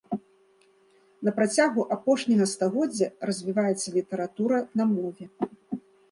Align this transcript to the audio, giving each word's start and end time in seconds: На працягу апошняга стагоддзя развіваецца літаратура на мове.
На 1.27 1.31
працягу 1.37 1.81
апошняга 1.95 2.47
стагоддзя 2.53 3.07
развіваецца 3.31 3.87
літаратура 3.97 4.57
на 4.81 4.87
мове. 4.95 5.25